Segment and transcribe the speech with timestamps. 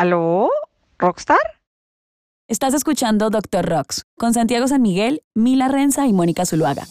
[0.00, 0.48] ¿Aló?
[0.98, 1.60] ¿Rockstar?
[2.48, 6.86] Estás escuchando Doctor Rocks con Santiago San Miguel, Mila Renza y Mónica Zuluaga.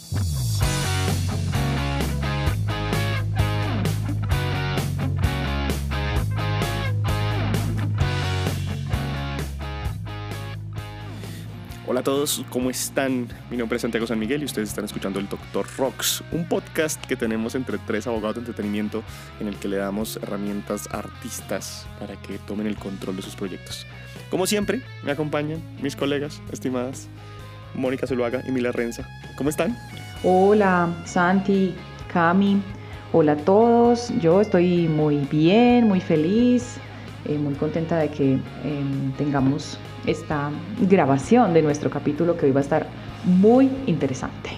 [11.89, 13.27] Hola a todos, ¿cómo están?
[13.49, 17.03] Mi nombre es Santiago San Miguel y ustedes están escuchando el Doctor Rocks, un podcast
[17.03, 19.01] que tenemos entre tres abogados de entretenimiento
[19.39, 23.35] en el que le damos herramientas a artistas para que tomen el control de sus
[23.35, 23.87] proyectos.
[24.29, 27.07] Como siempre, me acompañan mis colegas estimadas
[27.73, 29.09] Mónica Zuluaga y Mila Renza.
[29.35, 29.75] ¿Cómo están?
[30.23, 31.73] Hola, Santi,
[32.13, 32.61] Cami.
[33.13, 34.13] Hola a todos.
[34.21, 36.75] Yo estoy muy bien, muy feliz,
[37.25, 42.59] eh, muy contenta de que em, tengamos esta grabación de nuestro capítulo que hoy va
[42.59, 42.87] a estar
[43.25, 44.49] muy interesante.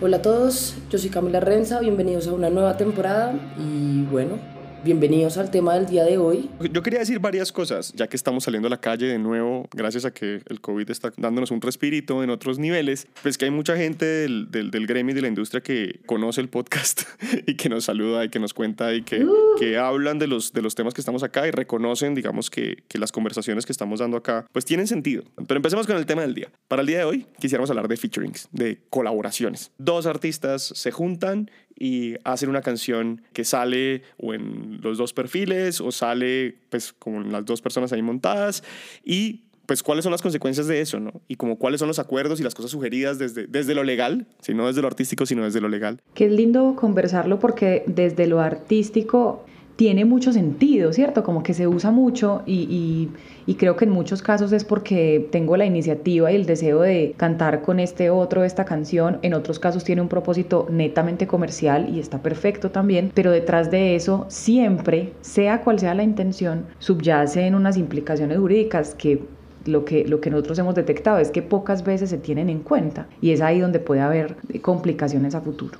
[0.00, 4.38] Hola a todos, yo soy Camila Renza, bienvenidos a una nueva temporada y bueno,
[4.84, 6.50] bienvenidos al tema del día de hoy.
[6.72, 10.04] Yo quería decir varias cosas, ya que estamos saliendo a la calle de nuevo, gracias
[10.04, 13.76] a que el COVID está dándonos un respirito en otros niveles, pues que hay mucha
[13.76, 17.02] gente del, del, del gremio y de la industria que conoce el podcast
[17.46, 19.26] y que nos saluda y que nos cuenta y que,
[19.58, 22.98] que hablan de los, de los temas que estamos acá y reconocen, digamos, que, que
[22.98, 25.24] las conversaciones que estamos dando acá, pues tienen sentido.
[25.46, 26.50] Pero empecemos con el tema del día.
[26.68, 29.72] Para el día de hoy quisiéramos hablar de featurings, de colaboraciones.
[29.78, 35.80] Dos artistas se juntan y hacen una canción que sale o en los dos perfiles
[35.80, 38.62] o sale pues con las dos personas ahí montadas
[39.04, 41.20] y pues cuáles son las consecuencias de eso, ¿no?
[41.28, 44.54] Y como cuáles son los acuerdos y las cosas sugeridas desde, desde lo legal, si
[44.54, 46.00] no desde lo artístico, sino desde lo legal.
[46.14, 49.44] Qué lindo conversarlo porque desde lo artístico
[49.76, 51.22] tiene mucho sentido, ¿cierto?
[51.22, 53.10] Como que se usa mucho y, y,
[53.46, 57.14] y, creo que en muchos casos es porque tengo la iniciativa y el deseo de
[57.18, 62.00] cantar con este otro esta canción, en otros casos tiene un propósito netamente comercial y
[62.00, 67.76] está perfecto también, pero detrás de eso siempre, sea cual sea la intención, subyacen unas
[67.76, 69.22] implicaciones jurídicas que
[69.66, 73.08] lo que, lo que nosotros hemos detectado es que pocas veces se tienen en cuenta
[73.20, 75.78] y es ahí donde puede haber complicaciones a futuro.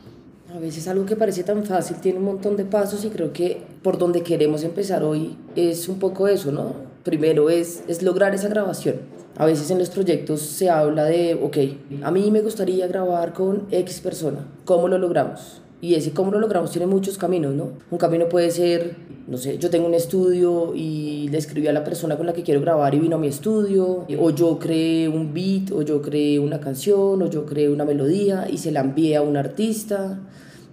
[0.54, 3.58] A veces algo que parece tan fácil tiene un montón de pasos y creo que
[3.86, 6.74] por donde queremos empezar hoy es un poco eso, ¿no?
[7.04, 8.96] Primero es, es lograr esa grabación.
[9.36, 11.56] A veces en los proyectos se habla de, ok,
[12.02, 14.44] a mí me gustaría grabar con X persona.
[14.64, 15.62] ¿Cómo lo logramos?
[15.80, 17.74] Y ese cómo lo logramos tiene muchos caminos, ¿no?
[17.88, 18.96] Un camino puede ser,
[19.28, 22.42] no sé, yo tengo un estudio y le escribí a la persona con la que
[22.42, 26.40] quiero grabar y vino a mi estudio, o yo creé un beat, o yo creé
[26.40, 30.18] una canción, o yo creé una melodía y se la envié a un artista.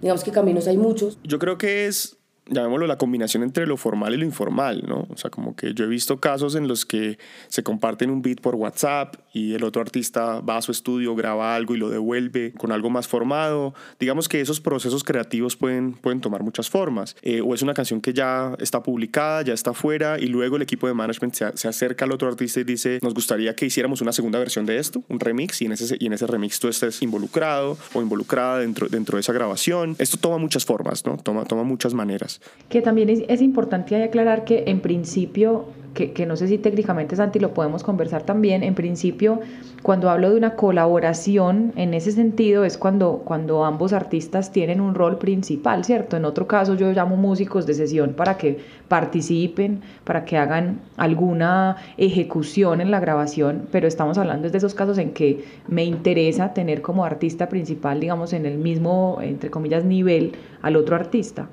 [0.02, 1.16] Digamos que caminos hay muchos.
[1.22, 5.06] Yo creo que es llamémoslo la combinación entre lo formal y lo informal, ¿no?
[5.10, 7.18] O sea, como que yo he visto casos en los que
[7.48, 11.54] se comparten un beat por WhatsApp y el otro artista va a su estudio, graba
[11.54, 13.74] algo y lo devuelve con algo más formado.
[13.98, 17.16] Digamos que esos procesos creativos pueden, pueden tomar muchas formas.
[17.22, 20.62] Eh, o es una canción que ya está publicada, ya está fuera y luego el
[20.62, 24.02] equipo de management se, se, acerca al otro artista y dice, nos gustaría que hiciéramos
[24.02, 26.68] una segunda versión de esto, un remix, y en ese, y en ese remix tú
[26.68, 29.96] estés involucrado o involucrada dentro, dentro de esa grabación.
[29.98, 31.16] Esto toma muchas formas, ¿no?
[31.16, 32.33] Toma, toma muchas maneras.
[32.68, 37.38] Que también es, importante aclarar que en principio, que, que, no sé si técnicamente Santi
[37.38, 39.40] lo podemos conversar también, en principio
[39.84, 44.94] cuando hablo de una colaboración en ese sentido es cuando, cuando ambos artistas tienen un
[44.94, 46.16] rol principal, ¿cierto?
[46.16, 51.76] En otro caso yo llamo músicos de sesión para que participen, para que hagan alguna
[51.98, 56.80] ejecución en la grabación, pero estamos hablando de esos casos en que me interesa tener
[56.80, 61.50] como artista principal, digamos, en el mismo, entre comillas, nivel al otro artista.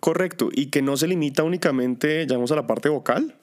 [0.00, 3.34] Correcto, y que no se limita únicamente, llamamos a la parte vocal,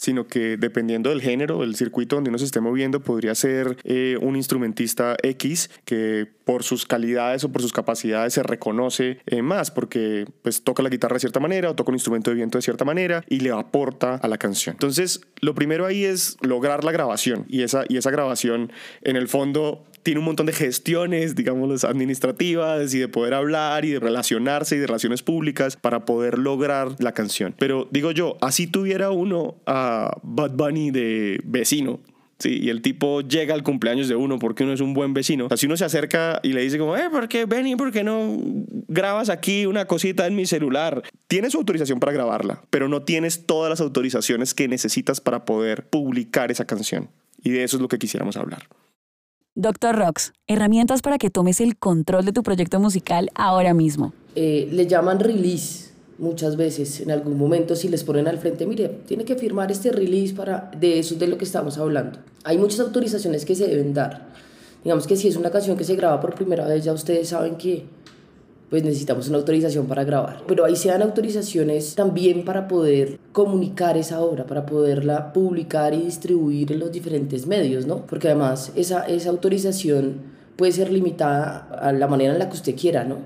[0.00, 4.16] sino que dependiendo del género, del circuito donde uno se esté moviendo, podría ser eh,
[4.22, 9.70] un instrumentista X que por sus calidades o por sus capacidades se reconoce eh, más,
[9.70, 12.62] porque pues toca la guitarra de cierta manera o toca un instrumento de viento de
[12.62, 14.74] cierta manera y le aporta a la canción.
[14.74, 18.72] Entonces, lo primero ahí es lograr la grabación y esa, y esa grabación
[19.02, 23.90] en el fondo tiene un montón de gestiones, digamos, administrativas y de poder hablar y
[23.90, 27.54] de relacionarse y de relaciones públicas para poder lograr la canción.
[27.58, 32.00] Pero digo yo, así tuviera uno a Bad Bunny de vecino,
[32.40, 35.44] Sí, y el tipo llega al cumpleaños de uno porque uno es un buen vecino.
[35.44, 37.92] O sea, si uno se acerca y le dice como, eh, ¿por qué, Benny, por
[37.92, 38.38] qué no
[38.88, 41.02] grabas aquí una cosita en mi celular?
[41.28, 46.50] Tienes autorización para grabarla, pero no tienes todas las autorizaciones que necesitas para poder publicar
[46.50, 47.10] esa canción.
[47.42, 48.66] Y de eso es lo que quisiéramos hablar.
[49.56, 54.12] Doctor Rocks, herramientas para que tomes el control de tu proyecto musical ahora mismo.
[54.36, 58.88] Eh, le llaman release muchas veces, en algún momento si les ponen al frente, mire,
[59.08, 62.20] tiene que firmar este release para, de eso de lo que estamos hablando.
[62.44, 64.28] Hay muchas autorizaciones que se deben dar.
[64.84, 67.56] Digamos que si es una canción que se graba por primera vez, ya ustedes saben
[67.56, 67.86] que
[68.70, 70.42] pues necesitamos una autorización para grabar.
[70.46, 76.02] Pero ahí se dan autorizaciones también para poder comunicar esa obra, para poderla publicar y
[76.02, 78.06] distribuir en los diferentes medios, ¿no?
[78.06, 80.22] Porque además esa, esa autorización
[80.56, 83.16] puede ser limitada a la manera en la que usted quiera, ¿no?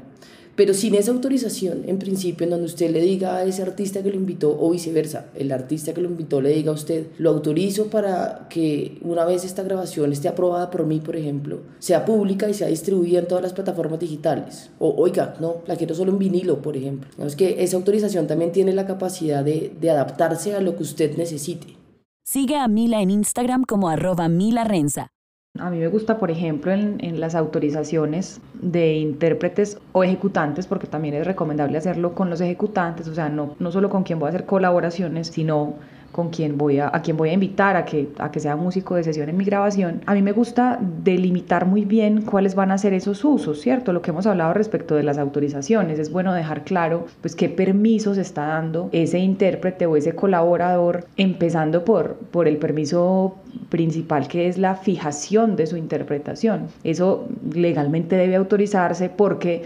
[0.57, 4.11] Pero sin esa autorización, en principio, en donde usted le diga a ese artista que
[4.11, 7.89] lo invitó, o viceversa, el artista que lo invitó le diga a usted, lo autorizo
[7.89, 12.55] para que una vez esta grabación esté aprobada por mí, por ejemplo, sea pública y
[12.55, 14.71] sea distribuida en todas las plataformas digitales.
[14.79, 17.09] O, oiga, no, la quiero solo en vinilo, por ejemplo.
[17.27, 21.77] Es que esa autorización también tiene la capacidad de, adaptarse a lo que usted necesite.
[22.25, 25.14] Sigue a Mila en Instagram como arroba Mila Renza.
[25.61, 30.89] A mí me gusta, por ejemplo, en, en, las autorizaciones de intérpretes o ejecutantes, porque
[30.89, 34.27] también es recomendable hacerlo con los ejecutantes, o sea, no, no solo con quien voy
[34.27, 35.75] a hacer colaboraciones, sino
[36.15, 38.95] con quien voy a, a quien voy a invitar a que, a que sea músico
[38.95, 42.79] de sesión en mi grabación, a mí me gusta delimitar muy bien cuáles van a
[42.79, 43.93] ser esos usos, ¿cierto?
[43.93, 48.17] Lo que hemos hablado respecto de las autorizaciones, es bueno dejar claro pues qué permisos
[48.17, 53.35] está dando ese intérprete o ese colaborador, empezando por, por el permiso
[53.69, 56.69] principal que es la fijación de su interpretación.
[56.85, 59.65] Eso legalmente debe autorizarse porque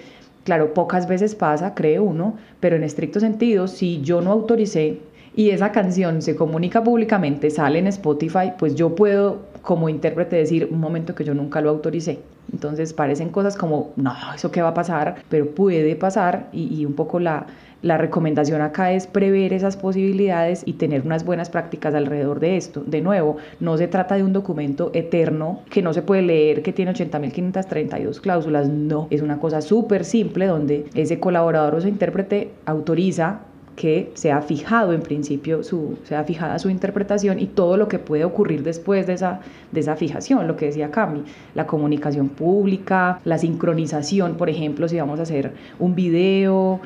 [0.49, 4.99] Claro, pocas veces pasa, cree uno, pero en estricto sentido, si yo no autoricé
[5.39, 10.67] y esa canción se comunica públicamente, sale en Spotify, pues yo puedo como intérprete decir
[10.69, 12.19] un momento que yo nunca lo autoricé.
[12.53, 16.85] Entonces parecen cosas como, no, eso qué va a pasar, pero puede pasar y, y
[16.85, 17.47] un poco la,
[17.83, 22.83] la recomendación acá es prever esas posibilidades y tener unas buenas prácticas alrededor de esto.
[22.85, 26.73] De nuevo, no se trata de un documento eterno que no se puede leer, que
[26.73, 32.51] tiene 80.532 cláusulas, no, es una cosa súper simple donde ese colaborador o ese intérprete
[32.67, 33.43] autoriza
[33.79, 38.25] que sea fijado en principio, su, sea fijada su interpretación y todo lo que puede
[38.25, 39.39] ocurrir después de esa,
[39.71, 41.23] de esa fijación, lo que decía Cami,
[41.55, 46.81] la comunicación pública, la sincronización, por ejemplo, si vamos a hacer un video,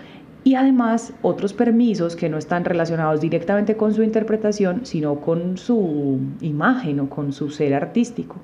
[0.45, 6.19] y además otros permisos que no están relacionados directamente con su interpretación, sino con su
[6.43, 8.37] imagen o con su ser artístico.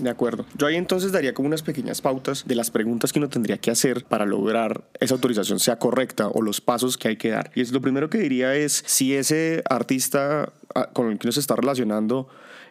[0.00, 0.44] De acuerdo.
[0.56, 3.70] Yo ahí entonces daría como unas pequeñas pautas de las preguntas que uno tendría que
[3.70, 7.52] hacer para lograr esa autorización sea correcta o los pasos que hay que dar.
[7.54, 11.32] Y es lo primero que diría es si ese artista ah, con el que uno
[11.32, 12.28] se está relacionando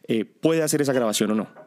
[0.07, 1.62] eh, puede hacer esa grabación o no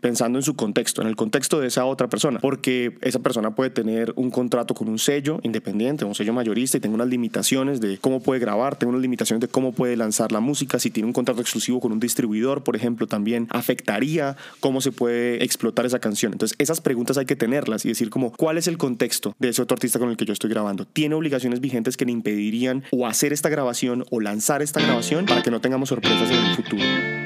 [0.00, 3.70] pensando en su contexto, en el contexto de esa otra persona, porque esa persona puede
[3.70, 7.98] tener un contrato con un sello independiente, un sello mayorista y tenga unas limitaciones de
[7.98, 11.12] cómo puede grabar, tenga unas limitaciones de cómo puede lanzar la música, si tiene un
[11.12, 16.32] contrato exclusivo con un distribuidor, por ejemplo, también afectaría cómo se puede explotar esa canción.
[16.32, 19.62] Entonces, esas preguntas hay que tenerlas y decir como, ¿cuál es el contexto de ese
[19.62, 20.86] otro artista con el que yo estoy grabando?
[20.86, 25.42] ¿Tiene obligaciones vigentes que le impedirían o hacer esta grabación o lanzar esta grabación para
[25.42, 27.19] que no tengamos sorpresas en el futuro?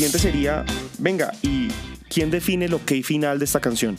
[0.00, 0.64] Siguiente sería,
[0.98, 1.68] venga, ¿y
[2.08, 3.98] quién define lo que final de esta canción?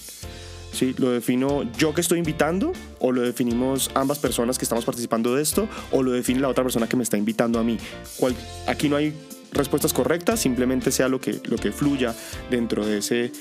[0.73, 0.95] ¿Sí?
[0.97, 2.73] ¿Lo defino yo que estoy invitando?
[2.97, 5.69] ¿O lo definimos ambas personas que estamos participando de esto?
[5.91, 7.77] ¿O lo define la otra persona que me está invitando a mí?
[8.17, 9.13] ¿Cuál, aquí no hay
[9.51, 12.15] respuestas correctas, simplemente sea lo que, lo que fluya
[12.49, 13.31] dentro de, ese,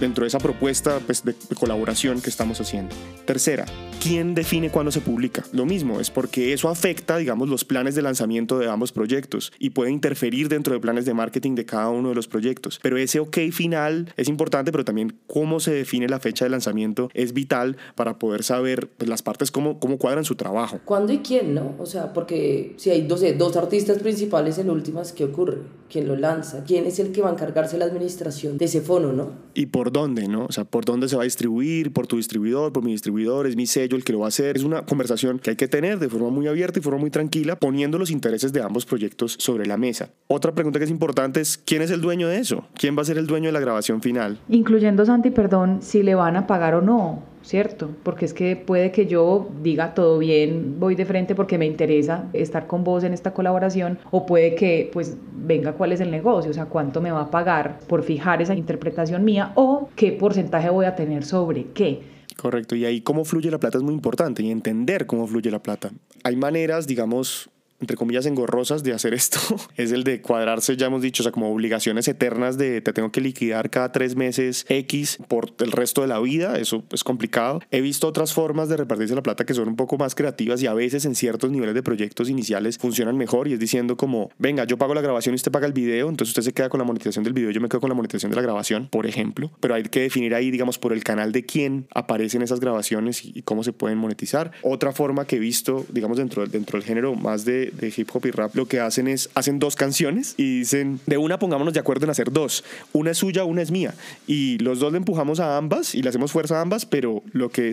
[0.00, 2.94] dentro de esa propuesta pues, de, colaboración que estamos haciendo.
[3.24, 3.66] Tercera,
[4.02, 5.44] ¿quién define cuándo se publica?
[5.52, 9.70] Lo mismo, es porque eso afecta, digamos, los planes de lanzamiento de ambos proyectos y
[9.70, 12.78] puede interferir dentro de planes de marketing de cada uno de los proyectos.
[12.82, 17.10] Pero ese ok final es importante, pero también cómo se define la fecha de lanzamiento
[17.14, 20.80] es vital para poder saber pues, las partes cómo, cómo cuadran su trabajo.
[20.84, 21.74] ¿Cuándo y quién, no?
[21.78, 25.45] O sea, porque si hay dos, dos artistas principales en últimas, ¿qué ocurre?
[25.90, 28.80] Quién lo lanza, quién es el que va a encargarse de la administración de ese
[28.80, 29.30] fono, ¿no?
[29.54, 30.46] Y por dónde, ¿no?
[30.46, 33.56] O sea, por dónde se va a distribuir, por tu distribuidor, por mi distribuidor, es
[33.56, 34.56] mi sello el que lo va a hacer.
[34.56, 37.56] Es una conversación que hay que tener de forma muy abierta y forma muy tranquila,
[37.56, 40.10] poniendo los intereses de ambos proyectos sobre la mesa.
[40.26, 42.66] Otra pregunta que es importante es, ¿quién es el dueño de eso?
[42.74, 44.38] ¿Quién va a ser el dueño de la grabación final?
[44.48, 47.90] Incluyendo, Santi, perdón, si le van a pagar o no ¿cierto?
[48.02, 52.28] Porque es que puede que yo diga todo bien, voy de frente porque me interesa
[52.32, 56.50] estar con vos en esta colaboración, o puede que pues venga cuál es el negocio,
[56.50, 60.70] o sea, cuánto me va a pagar por fijar esa interpretación mía o qué porcentaje
[60.70, 62.00] voy a tener sobre qué.
[62.36, 65.62] Correcto, y ahí cómo fluye la plata es muy importante y entender cómo fluye la
[65.62, 65.90] plata.
[66.24, 67.48] Hay maneras, digamos,
[67.80, 69.38] entre comillas, engorrosas de hacer esto
[69.76, 73.12] es el de cuadrarse, ya hemos dicho, o sea, como obligaciones eternas de te tengo
[73.12, 77.60] que liquidar cada tres meses X por el resto de la vida, eso es complicado.
[77.70, 80.66] He visto otras formas de repartirse la plata que son un poco más creativas y
[80.66, 84.64] a veces en ciertos niveles de proyectos iniciales funcionan mejor y es diciendo como, venga,
[84.64, 86.84] yo pago la grabación y usted paga el video, entonces usted se queda con la
[86.84, 89.74] monetización del video, yo me quedo con la monetización de la grabación, por ejemplo, pero
[89.74, 93.62] hay que definir ahí, digamos, por el canal de quién aparecen esas grabaciones y cómo
[93.64, 94.52] se pueden monetizar.
[94.62, 98.26] Otra forma que he visto, digamos, dentro, dentro del género más de de, hip hop
[98.26, 101.80] y rap lo que hacen es, hacen dos canciones y dicen, de una pongámonos de
[101.80, 102.64] acuerdo en hacer dos.
[102.92, 103.94] Una es suya, una es mía.
[104.26, 107.50] Y los dos le empujamos a ambas y le hacemos fuerza a ambas, pero lo
[107.50, 107.72] que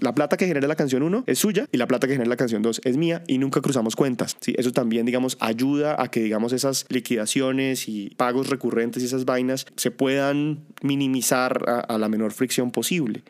[0.00, 2.36] la plata que genera la canción uno es suya y la plata que genera la
[2.36, 4.36] canción dos es mía y nunca cruzamos cuentas.
[4.40, 4.54] ¿sí?
[4.56, 9.66] Eso también, digamos, ayuda a que, digamos, esas liquidaciones y pagos recurrentes y esas vainas
[9.76, 13.22] se puedan minimizar a, a la menor fricción posible.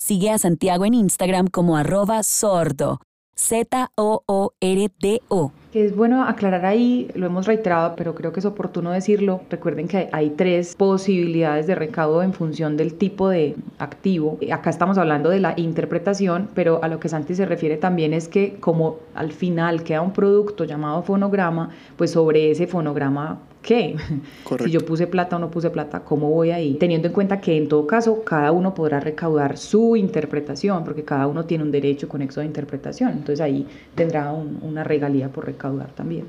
[0.00, 3.00] Sigue a Santiago en Instagram como arroba sordo.
[3.38, 3.92] Z-O-O-R-D-O.
[5.72, 9.42] Es bueno aclarar ahí, lo hemos reiterado, pero creo que es oportuno decirlo.
[9.48, 14.38] Recuerden que hay tres posibilidades de recaudo en función del tipo de activo.
[14.50, 18.28] Acá estamos hablando de la interpretación, pero a lo que Santi se refiere también es
[18.28, 23.96] que como al final queda un producto llamado fonograma, pues sobre ese fonograma qué.
[24.64, 26.74] Si yo puse plata o no puse plata, ¿cómo voy ahí?
[26.74, 31.26] Teniendo en cuenta que en todo caso cada uno podrá recaudar su interpretación, porque cada
[31.26, 33.10] uno tiene un derecho conexo de interpretación.
[33.10, 36.26] Entonces ahí tendrá una regalía por recaudar también.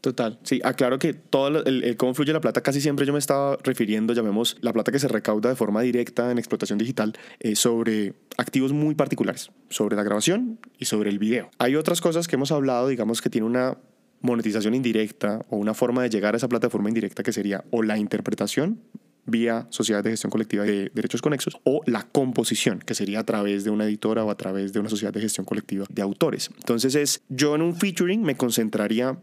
[0.00, 3.58] Total, sí, aclaro que todo el, cómo fluye la plata casi siempre yo me estaba
[3.62, 8.14] refiriendo, llamemos la plata que se recauda de forma directa en explotación digital eh, sobre
[8.38, 11.50] activos muy particulares, sobre la grabación y sobre el video.
[11.58, 13.76] Hay otras cosas que hemos hablado, digamos que tiene una
[14.20, 17.98] monetización indirecta o una forma de llegar a esa plataforma indirecta que sería o la
[17.98, 18.80] interpretación
[19.26, 23.64] vía sociedades de gestión colectiva de derechos conexos o la composición, que sería a través
[23.64, 26.50] de una editora o a través de una sociedad de gestión colectiva de autores.
[26.56, 29.18] Entonces es, yo en un featuring me concentraría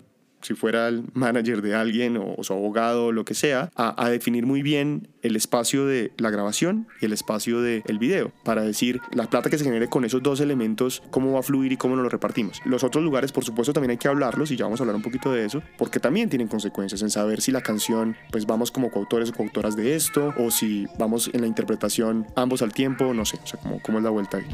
[0.48, 4.46] si fuera el manager de alguien o, su abogado o lo que sea, a, definir
[4.46, 9.02] muy bien el espacio de la grabación y el espacio del el video para decir
[9.12, 11.96] la plata que se genere con esos dos elementos, cómo va a fluir y cómo
[11.98, 12.62] nos lo repartimos.
[12.64, 15.02] Los otros lugares, por supuesto, también hay que hablarlos y ya vamos a hablar un
[15.02, 18.90] poquito de eso, porque también tienen consecuencias en saber si la canción, pues vamos como
[18.90, 23.26] coautores o coautoras de esto, o si vamos en la interpretación ambos al tiempo, no
[23.26, 24.46] sé, o sea, cómo, cómo es la vuelta ahí.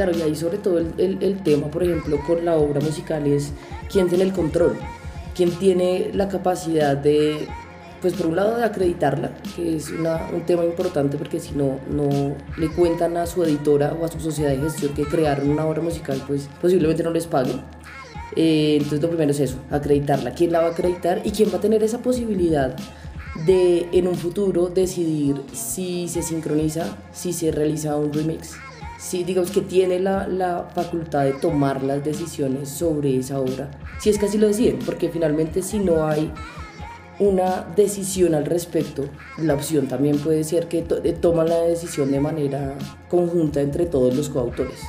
[0.00, 3.52] Claro, y ahí sobre todo el, el, tema, por ejemplo, con la obra musical es
[3.92, 4.78] quién tiene el control,
[5.36, 7.46] quién tiene la capacidad de,
[8.00, 11.80] pues por un lado de acreditarla, que es una, un tema importante porque si no,
[11.90, 15.66] no le cuentan a su editora o a su sociedad de gestión que crearon una
[15.66, 17.60] obra musical, pues posiblemente no les paguen.
[18.36, 20.32] Eh, entonces lo primero es eso, acreditarla.
[20.32, 22.74] ¿Quién la va a acreditar y quién va a tener esa posibilidad
[23.44, 28.56] de en un futuro decidir si se sincroniza, si se realiza un remix?
[29.00, 34.10] Sí, digamos que tiene la, la, facultad de tomar las decisiones sobre esa obra, si
[34.10, 36.30] es que así lo deciden, porque finalmente si no hay
[37.18, 39.04] una decisión al respecto,
[39.38, 42.76] la opción también puede ser que eh, toman la decisión de manera
[43.08, 44.80] conjunta entre todos los coautores.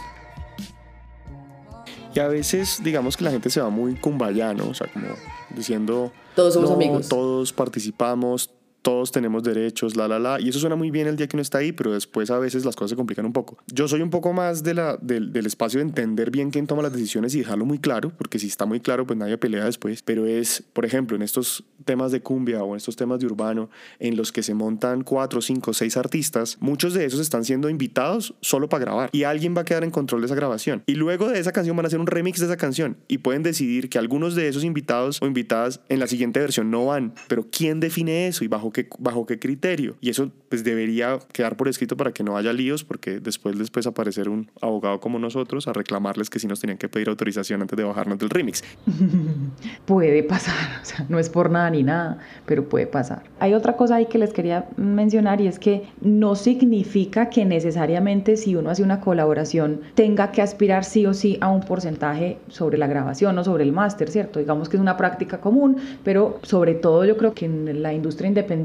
[2.14, 5.08] Y a veces, digamos que la gente se va muy cumbayano, o sea, como
[5.56, 6.12] diciendo...
[6.36, 7.08] Todos somos amigos.
[7.08, 8.50] Todos participamos,
[8.82, 10.40] todos tenemos derechos, la, la, la.
[10.42, 12.66] Y eso suena muy bien el día que uno está ahí, pero después a veces
[12.66, 13.58] las cosas se complican un poco.
[13.68, 16.82] Yo soy un poco más de la, del, del espacio de entender bien quién toma
[16.82, 20.02] las decisiones y dejarlo muy claro, porque si está muy claro, pues nadie pelea después.
[20.04, 23.70] Pero es, por ejemplo, en estos temas de cumbia o en estos temas de urbano,
[24.00, 28.34] en los que se montan cuatro, cinco, seis artistas, muchos de esos están siendo invitados
[28.42, 29.10] solo para grabar.
[29.12, 30.84] Y alguien va a quedar en control de esa grabación.
[30.88, 32.98] Y luego de esa canción van a hacer un remix de esa canción.
[33.08, 36.86] Y pueden decidir que algunos de esos invitados o invitadas en la siguiente versión no
[36.86, 37.14] van.
[37.28, 39.96] Pero ¿quién define eso y bajo qué, bajo qué criterio.
[40.02, 43.70] Y eso pues debería quedar por escrito para que no haya líos, porque después les
[43.70, 47.62] puede aparecer un abogado como nosotros a reclamarles que si nos tenían que pedir autorización
[47.62, 48.64] antes de bajarnos del remix.
[49.86, 53.24] puede pasar, o sea, no es por nada ni nada, pero puede pasar.
[53.40, 58.38] Hay otra cosa ahí que les quería mencionar y es que no significa que necesariamente
[58.38, 62.78] si uno hace una colaboración tenga que aspirar sí o sí a un porcentaje sobre
[62.78, 64.40] la grabación o sobre el máster, ¿cierto?
[64.40, 68.28] Digamos que es una práctica común, pero sobre todo yo creo que en la industria
[68.28, 68.61] independiente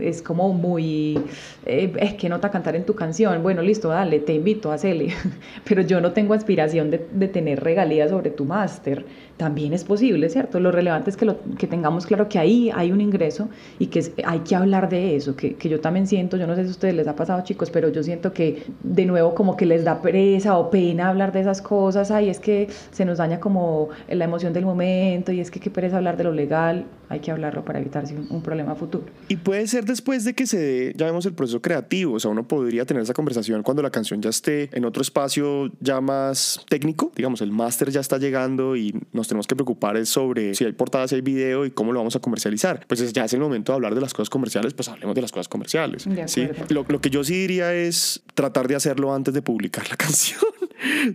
[0.00, 1.18] es como muy,
[1.66, 5.14] eh, es que nota cantar en tu canción, bueno, listo, dale, te invito a hacerle,
[5.64, 9.04] pero yo no tengo aspiración de, de tener regalías sobre tu máster,
[9.42, 10.60] también es posible, ¿cierto?
[10.60, 13.48] Lo relevante es que, lo, que tengamos claro que ahí hay un ingreso
[13.80, 16.62] y que hay que hablar de eso, que, que yo también siento, yo no sé
[16.62, 19.66] si a ustedes les ha pasado chicos, pero yo siento que de nuevo como que
[19.66, 23.40] les da pereza o pena hablar de esas cosas, ay, es que se nos daña
[23.40, 27.18] como la emoción del momento y es que qué pereza hablar de lo legal, hay
[27.18, 29.06] que hablarlo para evitarse un, un problema futuro.
[29.26, 32.30] Y puede ser después de que se dé, ya vemos el proceso creativo, o sea,
[32.30, 36.64] uno podría tener esa conversación cuando la canción ya esté en otro espacio ya más
[36.68, 40.64] técnico, digamos, el máster ya está llegando y nos tenemos que preocupar es sobre si
[40.66, 42.84] hay portadas, si hay video y cómo lo vamos a comercializar.
[42.86, 45.32] Pues ya es el momento de hablar de las cosas comerciales, pues hablemos de las
[45.32, 46.06] cosas comerciales.
[46.26, 46.48] ¿sí?
[46.68, 50.40] Lo, lo, que yo sí diría es tratar de hacerlo antes de publicar la canción.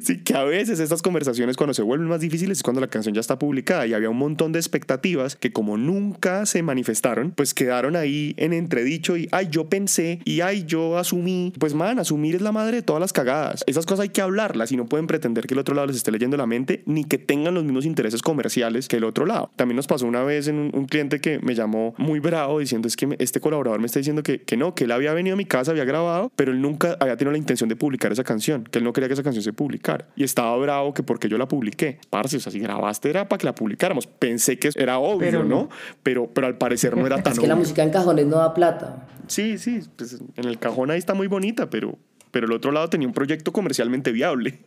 [0.02, 3.14] Sí, que a veces estas conversaciones cuando se vuelven más difíciles es cuando la canción
[3.14, 7.54] ya está publicada y había un montón de expectativas que como nunca se manifestaron, pues
[7.54, 11.54] quedaron ahí en entredicho y, ay, yo pensé y, ay, yo asumí.
[11.60, 13.64] Pues, man, asumir es la madre de todas las cagadas.
[13.68, 16.12] Esas cosas hay que hablarlas y no pueden pretender que el otro lado les esté
[16.12, 19.52] leyendo la mente ni que tengan los mismos intereses comerciales que el otro lado.
[19.56, 22.96] También nos pasó una vez en un, cliente que me llamó muy bravo diciendo es
[22.96, 25.46] que este colaborador me está diciendo que, que no, que él había venido a mi
[25.46, 28.80] casa, había grabado, pero él nunca había tenido la intención de publicar esa canción, que
[28.80, 30.08] él no quería que esa canción se publicara.
[30.16, 32.00] Y estaba bravo que porque yo la publiqué.
[32.10, 34.08] Parce, o sea, si grabaste era para que la publicáramos.
[34.08, 35.68] Pensé que era obvio, pero ¿no?
[36.04, 38.54] Pero, pero al parecer no era tan Es que la música en cajones no da
[38.54, 39.06] plata.
[39.28, 41.98] Sí, sí, pues en el cajón ahí está muy bonita, pero,
[42.32, 44.62] pero el otro lado tenía un proyecto comercialmente viable.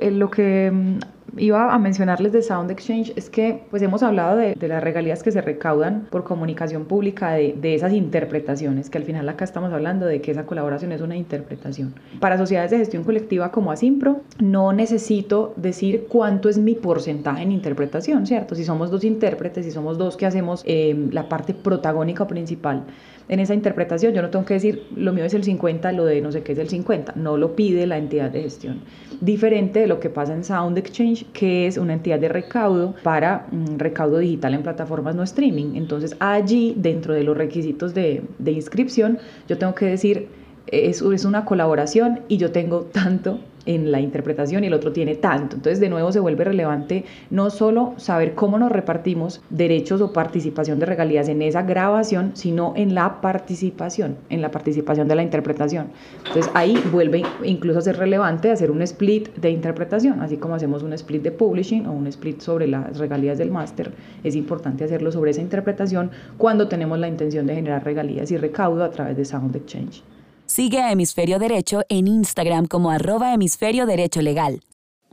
[0.00, 0.98] Eh, lo que mm,
[1.36, 5.32] iba a mencionarles de Sound Exchange es que pues hemos hablado de, las regalías que
[5.32, 10.06] se recaudan por comunicación pública de, de, esas interpretaciones, que al final acá estamos hablando
[10.06, 11.94] de que esa colaboración es una interpretación.
[12.20, 17.52] Para sociedades de gestión colectiva como Asimpro, no necesito decir cuánto es mi porcentaje en
[17.52, 18.54] interpretación, ¿cierto?
[18.54, 22.84] Si somos dos intérpretes, si somos dos que hacemos eh, la parte protagónica principal,
[23.28, 26.20] en esa interpretación yo no tengo que decir lo mío es el 50, lo de
[26.20, 28.80] no sé qué es el 50, no lo pide la entidad de gestión.
[29.20, 33.46] Diferente de lo que pasa en Sound Exchange, que es una entidad de recaudo para
[33.50, 35.76] mm, recaudo digital en plataformas no streaming.
[35.76, 40.28] Entonces allí, dentro de los requisitos de, de inscripción, yo tengo que decir,
[40.66, 45.14] es, es una colaboración y yo tengo tanto en la interpretación y el otro tiene
[45.14, 45.56] tanto.
[45.56, 50.78] Entonces, de nuevo se vuelve relevante no solo saber cómo nos repartimos derechos o participación
[50.78, 55.88] de regalías en esa grabación, sino en la participación, en la participación de la interpretación.
[56.26, 60.82] Entonces, ahí vuelve incluso a ser relevante hacer un split de interpretación, así como hacemos
[60.82, 63.92] un split de publishing o un split sobre las regalías del máster,
[64.22, 68.84] es importante hacerlo sobre esa interpretación cuando tenemos la intención de generar regalías y recaudo
[68.84, 70.02] a través de Sound Exchange.
[70.54, 74.60] Sigue a Hemisferio Derecho en Instagram como arroba hemisferio derecho legal.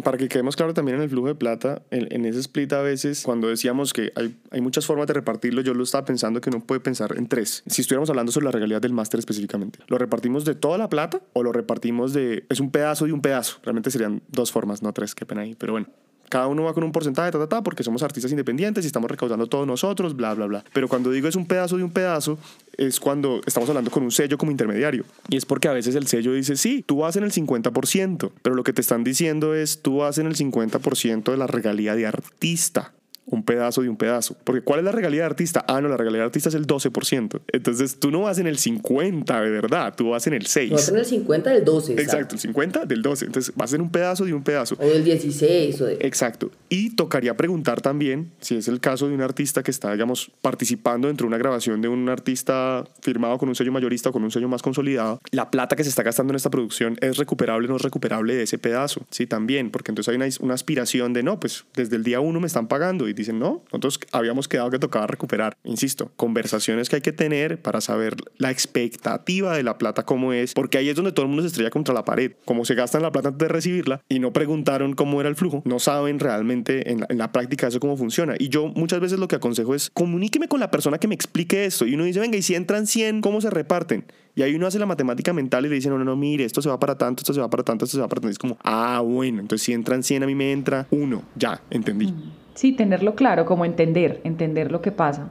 [0.03, 3.23] Para que quedemos claro también en el flujo de plata, en, ese split a veces,
[3.23, 6.79] cuando decíamos que hay, muchas formas de repartirlo, yo lo estaba pensando que uno puede
[6.79, 7.63] pensar en tres.
[7.65, 11.21] Si estuviéramos hablando sobre la regalía del máster específicamente, ¿lo repartimos de toda la plata
[11.33, 12.45] o lo repartimos de...
[12.47, 13.57] es un pedazo y un pedazo?
[13.63, 15.87] Realmente serían dos formas, no tres, qué pena ahí, pero bueno
[16.31, 19.11] cada uno va con un porcentaje, ta, ta, ta, porque somos artistas independientes y estamos
[19.11, 20.63] recaudando todos nosotros, bla, bla, bla.
[20.73, 22.39] Pero cuando digo es un pedazo de un pedazo,
[22.77, 25.03] es cuando estamos hablando con un sello como intermediario.
[25.27, 28.55] Y es porque a veces el sello dice, sí, tú vas en el 50%, pero
[28.55, 32.07] lo que te están diciendo es, tú vas en el 50% de la regalía de
[32.07, 32.93] artista
[33.31, 34.37] un pedazo de un pedazo.
[34.43, 35.65] Porque ¿cuál es la regalía de artista?
[35.67, 37.41] Ah, no, la regalía de artista es el 12%.
[37.51, 40.71] Entonces tú no vas en el 50 de verdad, tú vas en el 6.
[40.71, 41.93] vas en el 50 del 12.
[41.93, 43.25] Exacto, el 50 del 12.
[43.25, 44.75] Entonces vas en un pedazo de un pedazo.
[44.79, 45.81] O del 16.
[45.81, 45.93] O de...
[46.01, 46.51] Exacto.
[46.69, 51.07] Y tocaría preguntar también, si es el caso de un artista que está, digamos, participando
[51.07, 54.31] dentro de una grabación de un artista firmado con un sello mayorista o con un
[54.31, 57.69] sello más consolidado, la plata que se está gastando en esta producción es recuperable o
[57.71, 59.05] no es recuperable de ese pedazo.
[59.09, 62.39] Sí, también, porque entonces hay una, una aspiración de, no, pues desde el día uno
[62.39, 65.57] me están pagando y dicen, no, nosotros habíamos quedado que tocaba recuperar.
[65.63, 70.53] Insisto, conversaciones que hay que tener para saber la expectativa de la plata cómo es,
[70.53, 72.33] porque ahí es donde todo el mundo se estrella contra la pared.
[72.45, 75.61] Como se gastan la plata antes de recibirla y no preguntaron cómo era el flujo,
[75.65, 78.35] no saben realmente en la, práctica eso cómo funciona.
[78.37, 81.65] Y yo muchas veces lo que aconsejo es comuníqueme con la persona que me explique
[81.65, 81.85] esto.
[81.85, 84.05] Y uno dice, venga, y si entran 100, ¿cómo se reparten?
[84.35, 86.61] Y ahí uno hace la matemática mental y le dice, no, no, no, mire, esto
[86.61, 88.29] se va para tanto, esto se va para tanto, esto se va para tanto.
[88.29, 91.23] Y es como, ah, bueno, entonces si entran 100, a mí me entra uno.
[91.35, 92.13] Ya, entendí.
[92.55, 95.29] Sí, tenerlo claro, como entender, entender lo que pasa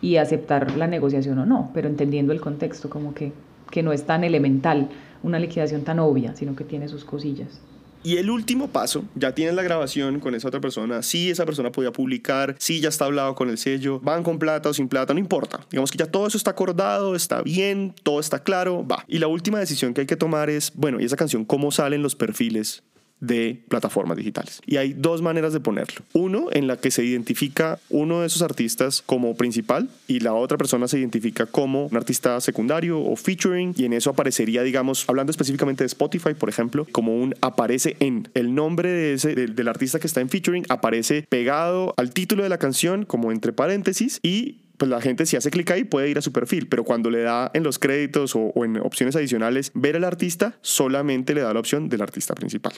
[0.00, 3.32] y aceptar la negociación o no, pero entendiendo el contexto, como que,
[3.70, 4.88] que no es tan elemental
[5.22, 7.60] una liquidación tan obvia, sino que tiene sus cosillas.
[8.04, 11.72] Y el último paso, ya tienes la grabación con esa otra persona, si esa persona
[11.72, 15.12] podía publicar, si ya está hablado con el sello, van con plata o sin plata,
[15.14, 15.60] no importa.
[15.70, 19.04] Digamos que ya todo eso está acordado, está bien, todo está claro, va.
[19.08, 22.02] Y la última decisión que hay que tomar es, bueno, ¿y esa canción cómo salen
[22.02, 22.84] los perfiles
[23.20, 24.60] de plataformas digitales.
[24.66, 26.02] Y hay dos maneras de ponerlo.
[26.12, 30.58] Uno, en la que se identifica uno de esos artistas como principal y la otra
[30.58, 35.30] persona se identifica como un artista secundario o featuring y en eso aparecería, digamos, hablando
[35.30, 39.98] específicamente de Spotify, por ejemplo, como un aparece en el nombre de ese, del artista
[39.98, 44.62] que está en featuring, aparece pegado al título de la canción como entre paréntesis y
[44.78, 47.22] pues la gente si hace clic ahí puede ir a su perfil, pero cuando le
[47.22, 51.52] da en los créditos o, o, en opciones adicionales ver al artista, solamente le da
[51.52, 52.74] la opción del artista principal.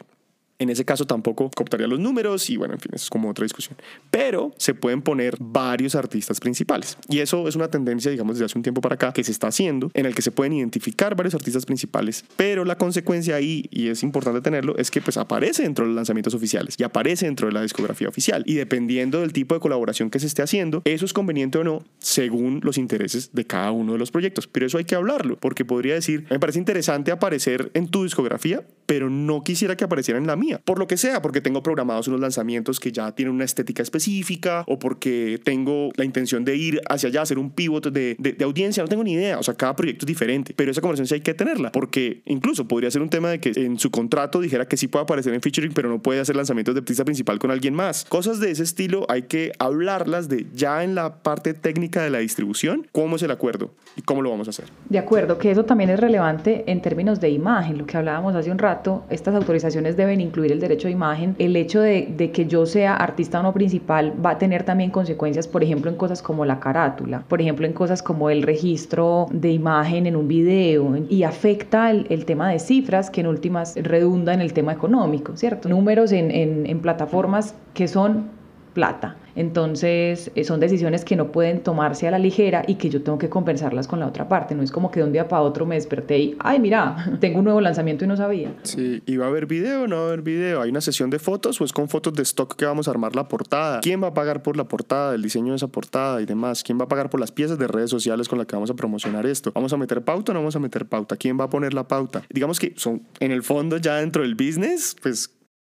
[0.60, 3.44] En ese caso tampoco cooptaría los números y bueno, en fin, eso es como otra
[3.44, 3.76] discusión.
[4.10, 6.98] Pero se pueden poner varios artistas principales.
[7.08, 9.48] Y eso es una tendencia, digamos, desde hace un tiempo para acá que se está
[9.48, 12.26] haciendo, en el que se pueden identificar varios artistas principales.
[12.36, 15.96] Pero la consecuencia ahí, y es importante tenerlo, es que pues aparece dentro de los
[15.96, 18.42] lanzamientos oficiales y aparece dentro de la discografía oficial.
[18.46, 21.82] Y dependiendo del tipo de colaboración que se esté haciendo, eso es conveniente o no,
[22.00, 24.46] según los intereses de cada uno de los proyectos.
[24.46, 28.62] Pero eso hay que hablarlo, porque podría decir, me parece interesante aparecer en tu discografía,
[28.84, 30.49] pero no quisiera que apareciera en la mía.
[30.58, 34.64] Por lo que sea, porque tengo programados unos lanzamientos que ya tienen una estética específica
[34.66, 38.82] o porque tengo la intención de ir hacia allá, hacer un pivot de, de, audiencia,
[38.82, 39.38] no tengo ni idea.
[39.38, 42.66] O sea, cada proyecto es diferente, pero esa conversación sí hay que tenerla, porque incluso
[42.66, 45.40] podría ser un tema de que en su contrato dijera que sí puede aparecer en
[45.40, 48.04] featuring, pero no puede hacer lanzamientos de pista principal con alguien más.
[48.08, 52.18] Cosas de ese estilo hay que hablarlas de ya en la parte técnica de la
[52.18, 54.66] distribución, cómo es el acuerdo y cómo lo vamos a hacer.
[54.88, 58.50] De acuerdo, que eso también es relevante en términos de imagen, lo que hablábamos hace
[58.50, 62.66] un rato, estas autorizaciones deben incluir el derecho de imagen, el hecho de, que yo
[62.66, 66.44] sea artista o no principal va a tener también consecuencias, por ejemplo, en cosas como
[66.44, 71.22] la carátula, por ejemplo, en cosas como el registro de imagen en un video y
[71.22, 75.68] afecta el, tema de cifras que en últimas redunda en el tema económico, ¿cierto?
[75.68, 78.39] Números en plataformas que son
[78.72, 79.16] plata.
[79.36, 83.18] Entonces, eh, son decisiones que no pueden tomarse a la ligera y que yo tengo
[83.18, 84.54] que compensarlas con la otra parte.
[84.54, 87.38] No es como que de un día para otro me desperté y, ay, mira, tengo
[87.38, 88.52] un nuevo lanzamiento y no sabía.
[88.62, 90.60] Sí, ¿y va a haber video no va a haber video?
[90.60, 93.14] ¿Hay una sesión de fotos o es con fotos de stock que vamos a armar
[93.14, 93.80] la portada?
[93.80, 96.62] ¿Quién va a pagar por la portada, el diseño de esa portada y demás?
[96.62, 98.74] ¿Quién va a pagar por las piezas de redes sociales con las que vamos a
[98.74, 99.52] promocionar esto?
[99.54, 101.16] ¿Vamos a meter pauta o no vamos a meter pauta?
[101.16, 102.22] ¿Quién va a poner la pauta?
[102.30, 105.30] Digamos que son, en el fondo, ya dentro del business, pues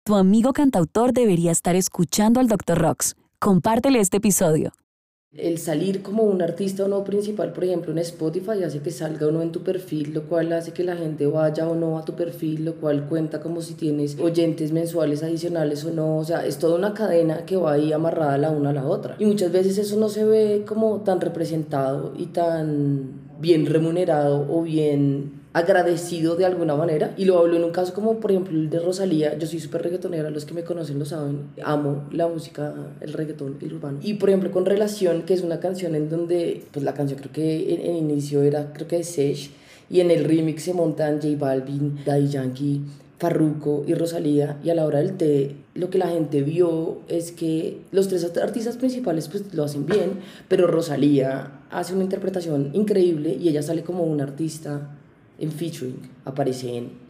[0.08, 2.78] tu amigo cantautor debería estar escuchando al Dr.
[2.78, 3.14] Rox.
[3.38, 4.72] Compártele este episodio.
[5.32, 9.26] El salir como un artista o no principal, por ejemplo, en Spotify hace que salga
[9.26, 12.06] o no en tu perfil, lo cual hace que la gente vaya o no a
[12.06, 16.16] tu perfil, lo cual cuenta como si tienes oyentes mensuales adicionales o no.
[16.16, 19.14] O sea, es toda una cadena que va ahí amarrada la una a la otra.
[19.18, 24.62] Y muchas veces eso no se ve como tan representado y tan bien remunerado o
[24.62, 27.14] bien agradecido de alguna manera.
[27.16, 29.36] Y lo hablo en un caso como, por ejemplo, el de Rosalía.
[29.38, 31.50] Yo soy súper reggaetonera, los que me conocen lo saben.
[31.62, 33.98] Amo la música, el reggaetón, el urbano.
[34.02, 37.32] Y, por ejemplo, con Relación, que es una canción en donde, pues la canción creo
[37.32, 39.50] que en, inicio era, creo que de Sesh,
[39.90, 42.82] y en el remix se montan J Balvin, Daddy Yankee,
[43.18, 47.32] Farruko y Rosalía y a la hora del té lo que la gente vio es
[47.32, 53.36] que los tres artistas principales pues lo hacen bien, pero Rosalía hace una interpretación increíble
[53.40, 54.97] y ella sale como una artista
[55.38, 57.08] en featuring, aparece en.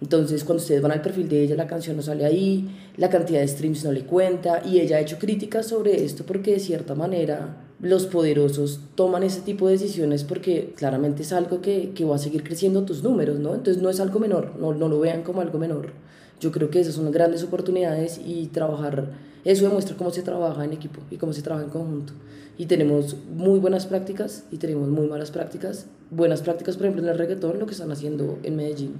[0.00, 3.40] Entonces, cuando ustedes van al perfil de ella, la canción no sale ahí, la cantidad
[3.40, 6.94] de streams no le cuenta, y ella ha hecho críticas sobre esto porque de cierta
[6.94, 12.16] manera los poderosos toman ese tipo de decisiones porque claramente es algo que, que va
[12.16, 13.54] a seguir creciendo tus números, ¿no?
[13.54, 15.92] Entonces no es algo menor, no, no lo vean como algo menor.
[16.40, 19.10] Yo creo que esas son grandes oportunidades y trabajar,
[19.44, 22.12] eso demuestra cómo se trabaja en equipo y cómo se trabaja en conjunto.
[22.58, 25.86] Y tenemos muy buenas prácticas y tenemos muy malas prácticas.
[26.10, 28.94] Buenas prácticas, por ejemplo, en el reggaetón, lo que están haciendo en Medellín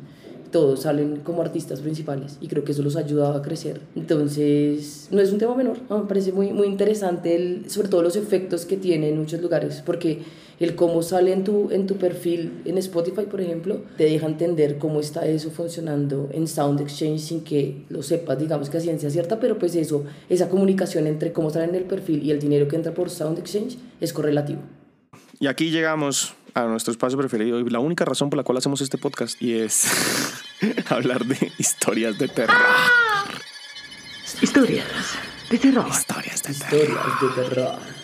[0.50, 3.80] todos salen como artistas principales y creo que eso los ha ayudado a crecer.
[3.94, 8.16] Entonces, no es un tema menor, me parece muy, muy interesante, el, sobre todo los
[8.16, 10.22] efectos que tiene en muchos lugares, porque
[10.60, 14.78] el cómo sale en tu, en tu perfil en Spotify, por ejemplo, te deja entender
[14.78, 19.08] cómo está eso funcionando en Sound Exchange sin que lo sepas, digamos que a ciencia
[19.08, 22.68] cierta, pero pues eso, esa comunicación entre cómo sale en el perfil y el dinero
[22.68, 24.60] que entra por Sound Exchange es correlativo.
[25.40, 28.82] Y aquí llegamos a nuestro espacio preferido y la única razón por la cual hacemos
[28.82, 29.86] este podcast y es
[30.90, 32.56] hablar de historias de terror.
[34.42, 34.86] Historias
[35.50, 35.86] de terror.
[35.88, 36.78] Historias de terror.
[36.78, 37.99] Historias de terror.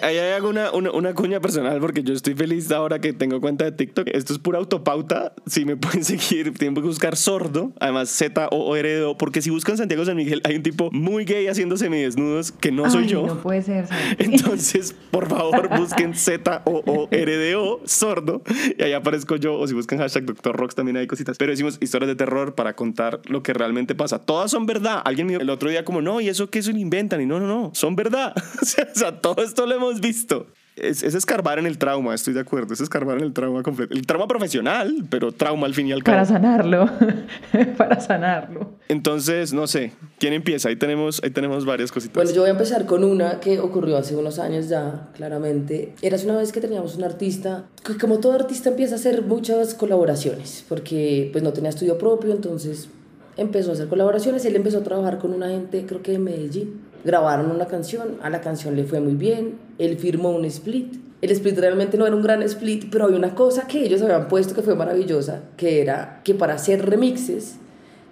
[0.00, 3.64] Ahí hago una, una, una, cuña personal porque yo estoy feliz ahora que tengo cuenta
[3.64, 4.06] de TikTok.
[4.12, 5.32] Esto es pura autopauta.
[5.46, 7.72] Si me pueden seguir, tienen que buscar sordo.
[7.80, 9.18] Además, Z o R O.
[9.18, 12.88] Porque si buscan Santiago San Miguel, hay un tipo muy gay haciendo semidesnudos que no
[12.88, 13.26] soy yo.
[13.26, 13.86] No puede ser.
[14.18, 18.42] Entonces, por favor, busquen Z o O R D O, sordo.
[18.78, 19.58] Y ahí aparezco yo.
[19.58, 21.36] O si buscan hashtag Doctor Rocks, también hay cositas.
[21.38, 24.20] Pero decimos historias de terror para contar lo que realmente pasa.
[24.20, 25.02] Todas son verdad.
[25.04, 27.20] Alguien me dijo el otro día, como, no, y eso que eso inventan.
[27.20, 28.32] Y no, no, no, son verdad.
[28.62, 30.46] o sea, todo esto lo hemos visto.
[30.76, 32.72] Es, es, escarbar en el trauma, estoy de acuerdo.
[32.72, 33.94] Es escarbar en el trauma completo.
[33.94, 36.16] El trauma profesional, pero trauma al fin y al cabo.
[36.16, 36.88] Para sanarlo.
[37.76, 38.74] para sanarlo.
[38.88, 39.92] Entonces, no sé.
[40.18, 40.68] ¿Quién empieza?
[40.68, 42.14] Ahí tenemos, ahí tenemos varias cositas.
[42.14, 45.94] Bueno, yo voy a empezar con una que ocurrió hace unos años ya, claramente.
[46.00, 49.74] Eras una vez que teníamos un artista, que como todo artista empieza a hacer muchas
[49.74, 52.88] colaboraciones, porque pues no tenía estudio propio, entonces
[53.36, 54.44] empezó a hacer colaboraciones.
[54.44, 58.30] Él empezó a trabajar con una gente, creo que de Medellín grabaron una canción, a
[58.30, 60.96] la canción le fue muy bien, él firmó un split.
[61.20, 64.28] El split realmente no era un gran split, pero había una cosa que ellos habían
[64.28, 67.56] puesto que fue maravillosa, que era que para hacer remixes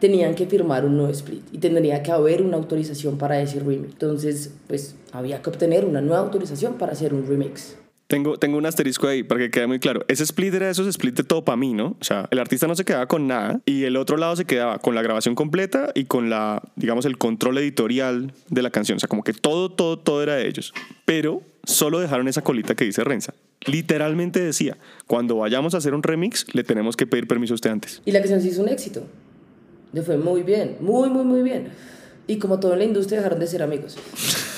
[0.00, 3.92] tenían que firmar un nuevo split y tendría que haber una autorización para ese remix.
[3.92, 7.76] Entonces, pues había que obtener una nueva autorización para hacer un remix.
[8.06, 10.04] Tengo, tengo un asterisco ahí para que quede muy claro.
[10.06, 11.96] Ese split era esos split de todo para mí, ¿no?
[12.00, 14.78] O sea, el artista no se quedaba con nada y el otro lado se quedaba
[14.78, 18.96] con la grabación completa y con la, digamos, el control editorial de la canción.
[18.96, 20.72] O sea, como que todo, todo, todo era de ellos.
[21.04, 23.34] Pero solo dejaron esa colita que dice Renza.
[23.66, 27.70] Literalmente decía, cuando vayamos a hacer un remix, le tenemos que pedir permiso a usted
[27.70, 28.02] antes.
[28.04, 29.04] Y la canción sí hizo un éxito.
[29.92, 31.70] Le fue muy bien, muy, muy, muy bien.
[32.28, 33.96] Y como todo en la industria dejaron de ser amigos.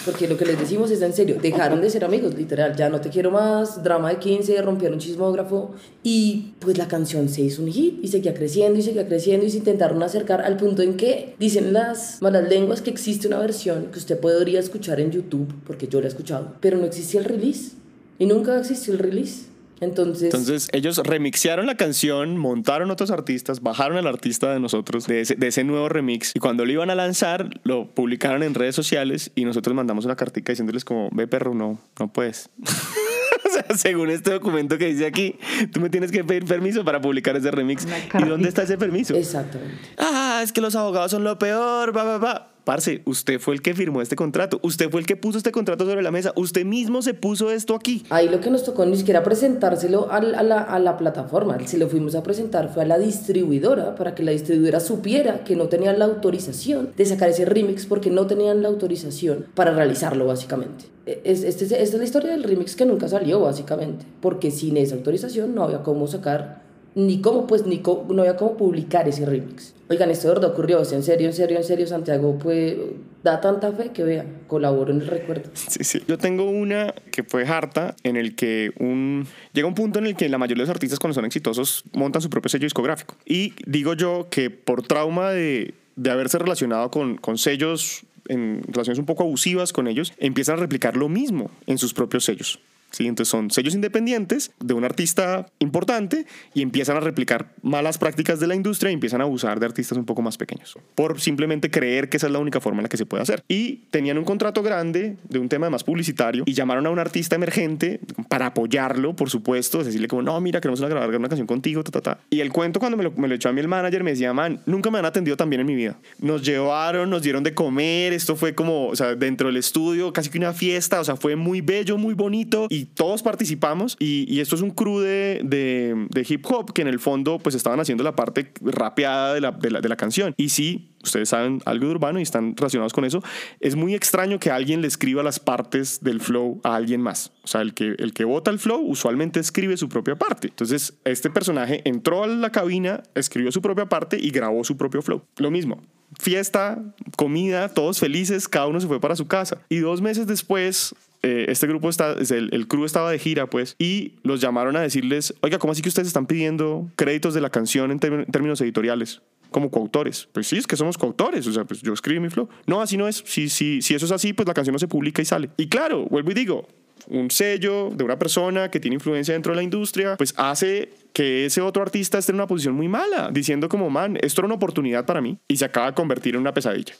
[0.04, 2.74] Porque lo que les decimos es en serio, dejaron de ser amigos, literal.
[2.74, 5.72] Ya no te quiero más, drama de 15, rompieron chismógrafo.
[6.02, 9.50] Y pues la canción se hizo un hit y seguía creciendo y seguía creciendo y
[9.50, 13.88] se intentaron acercar al punto en que dicen las malas lenguas que existe una versión
[13.92, 17.26] que usted podría escuchar en YouTube, porque yo la he escuchado, pero no existía el
[17.26, 17.72] release.
[18.18, 19.42] Y nunca existió el release.
[19.80, 25.20] Entonces, Entonces ellos remixearon la canción, montaron otros artistas, bajaron al artista de nosotros, de
[25.20, 28.74] ese, de ese nuevo remix, y cuando lo iban a lanzar, lo publicaron en redes
[28.74, 32.50] sociales y nosotros mandamos una cartica diciéndoles como, ve perro, no, no puedes.
[32.58, 35.36] o sea, según este documento que dice aquí,
[35.72, 37.86] tú me tienes que pedir permiso para publicar ese remix.
[37.86, 39.14] ¿Y dónde está ese permiso?
[39.14, 39.76] exactamente.
[39.96, 42.50] Ah, es que los abogados son lo peor, va, va, va.
[42.68, 44.60] Parce, usted fue el que firmó este contrato.
[44.62, 46.34] Usted fue el que puso este contrato sobre la mesa.
[46.36, 48.04] Usted mismo se puso esto aquí.
[48.10, 51.78] Ahí lo que nos tocó ni siquiera presentárselo al- a, la, a la plataforma, si
[51.78, 55.68] lo fuimos a presentar fue a la distribuidora para que la distribuidora supiera que no
[55.68, 60.84] tenían la autorización de sacar ese remix porque no tenían la autorización para realizarlo básicamente.
[61.06, 64.50] E- Es, este es- esta es la historia del remix que nunca salió básicamente, porque
[64.50, 66.67] sin esa autorización no había cómo sacar
[66.98, 69.72] ni cómo pues ni co- no había cómo publicar ese remix.
[69.88, 72.74] Oigan, esto de verdad ocurrió, o sea, en serio, en serio, en serio, Santiago pues
[73.22, 75.48] da tanta fe que vean, colaboro en el recuerdo.
[75.54, 76.00] Sí, sí.
[76.08, 79.26] Yo tengo una que fue harta, en el que un...
[79.52, 82.20] llega un punto en el que la mayoría de los artistas cuando son exitosos montan
[82.20, 83.16] su propio sello discográfico.
[83.24, 88.98] Y digo yo que por trauma de, de haberse relacionado con, con sellos en relaciones
[88.98, 92.58] un poco abusivas con ellos, empiezan a replicar lo mismo en sus propios sellos.
[92.90, 93.06] ¿Sí?
[93.06, 98.46] Entonces son sellos independientes de un artista importante y empiezan a replicar malas prácticas de
[98.46, 102.08] la industria y empiezan a abusar de artistas un poco más pequeños por simplemente creer
[102.08, 103.42] que esa es la única forma en la que se puede hacer.
[103.48, 107.36] Y tenían un contrato grande de un tema más publicitario y llamaron a un artista
[107.36, 111.90] emergente para apoyarlo, por supuesto, decirle como, no, mira, queremos grabar una canción contigo, ta,
[111.90, 112.18] ta, ta.
[112.30, 114.32] Y el cuento cuando me lo, me lo echó a mí el manager me decía,
[114.32, 115.98] man, nunca me han atendido tan bien en mi vida.
[116.18, 120.30] Nos llevaron, nos dieron de comer, esto fue como, o sea, dentro del estudio, casi
[120.30, 124.54] que una fiesta, o sea, fue muy bello, muy bonito y todos participamos y, esto
[124.54, 128.52] es un crew de, hip hop que en el fondo pues estaban haciendo la parte
[128.60, 130.34] rapeada de la, de la, de la canción.
[130.36, 133.22] Y sí, ustedes saben algo de urbano y están relacionados con eso,
[133.60, 137.32] es muy extraño que alguien le escriba las partes del flow a alguien más.
[137.42, 140.48] O sea, el que, el que vota el flow usualmente escribe su propia parte.
[140.48, 145.02] Entonces, este personaje entró a la cabina, escribió su propia parte y grabó su propio
[145.02, 145.22] flow.
[145.36, 145.82] Lo mismo.
[146.18, 146.82] Fiesta,
[147.16, 149.58] comida, todos felices, cada uno se fue para su casa.
[149.68, 153.48] Y dos meses después, eh, este grupo está, es el, el crew estaba de gira,
[153.48, 157.40] pues, y los llamaron a decirles, oiga, ¿cómo así que ustedes están pidiendo créditos de
[157.40, 159.20] la canción en términ- términos editoriales?
[159.50, 160.28] Como coautores.
[160.32, 161.46] Pues sí, es que somos coautores.
[161.46, 162.50] O sea, pues yo escribí mi flow.
[162.66, 163.22] No, así no es.
[163.24, 165.48] Si, si, si eso es así, pues la canción no se publica y sale.
[165.56, 166.68] Y claro, vuelvo y digo,
[167.06, 171.46] un sello de una persona que tiene influencia dentro de la industria, pues hace que
[171.46, 174.56] ese otro artista esté en una posición muy mala, diciendo como, man, esto era una
[174.56, 176.92] oportunidad para mí y se acaba de convertir en una pesadilla.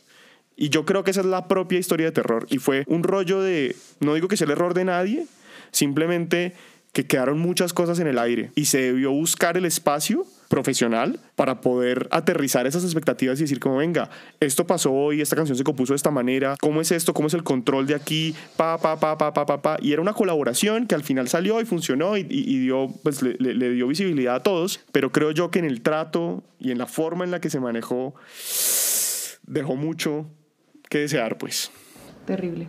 [0.61, 2.47] Y yo creo que esa es la propia historia de terror.
[2.51, 5.27] Y fue un rollo de, no digo que sea el error de nadie,
[5.71, 6.53] simplemente
[6.93, 11.61] que quedaron muchas cosas en el aire y se debió buscar el espacio profesional para
[11.61, 14.09] poder aterrizar esas expectativas y decir como venga,
[14.41, 17.13] esto pasó hoy, esta canción se compuso de esta manera, ¿cómo es esto?
[17.13, 18.35] ¿Cómo es el control de aquí?
[18.57, 19.77] Pa, pa, pa, pa, pa, pa, pa.
[19.83, 23.21] Y era una colaboración que al final salió y funcionó y, y- y dio, pues,
[23.23, 26.79] le, le- dio visibilidad a todos, pero creo yo que en el trato y en
[26.79, 28.15] la forma en la que se manejó
[29.47, 30.27] dejó mucho
[30.89, 31.71] que desear, pues.
[32.27, 32.67] Terrible.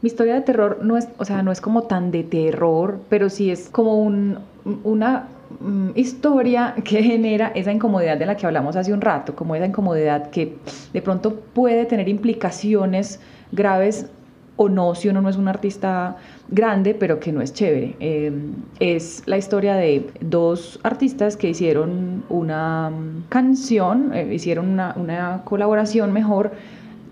[0.00, 3.28] Mi historia de terror no es, o sea, no es como tan de terror, pero
[3.30, 4.38] sí es como un,
[4.84, 9.56] una mm, historia que genera esa incomodidad de la que hablamos hace un rato, como
[9.56, 10.56] esa incomodidad que
[10.92, 14.06] de pronto puede tener implicaciones graves
[14.54, 16.16] o no si uno no es un artista
[16.48, 17.96] grande, pero que no es chévere.
[17.98, 18.32] Eh,
[18.78, 22.92] es la historia de dos artistas que hicieron una
[23.28, 26.52] canción, eh, hicieron una colaboración mejor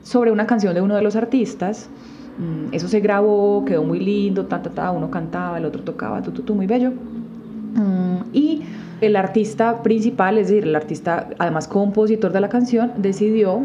[0.07, 1.89] sobre una canción de uno de los artistas.
[2.39, 6.23] Mm, Eso se grabó, quedó muy lindo, ta, ta, ta, uno cantaba, el otro tocaba,
[6.23, 6.93] tu, tu, tu, muy bello.
[7.75, 8.63] Mm, Y
[9.01, 13.63] el artista principal, es decir, el artista, además compositor de la canción, decidió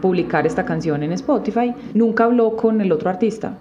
[0.00, 1.74] publicar esta canción en Spotify.
[1.92, 3.52] Nunca habló con el otro artista.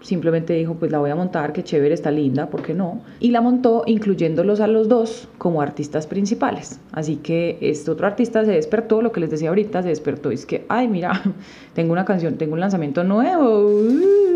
[0.00, 3.00] Simplemente dijo, pues la voy a montar, que chévere, está linda, ¿por qué no?
[3.20, 6.78] Y la montó incluyéndolos a los dos como artistas principales.
[6.92, 10.34] Así que este otro artista se despertó, lo que les decía ahorita, se despertó y
[10.34, 11.20] es que, ay, mira,
[11.74, 13.66] tengo una canción, tengo un lanzamiento nuevo.
[13.66, 14.28] uh".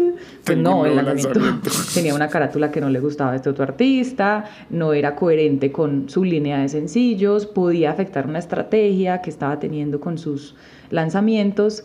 [0.45, 1.71] Pues Tengo no, el lanzamiento lanzamiento.
[1.95, 6.09] tenía una carátula que no le gustaba a este otro artista, no era coherente con
[6.09, 10.55] su línea de sencillos, podía afectar una estrategia que estaba teniendo con sus
[10.91, 11.85] lanzamientos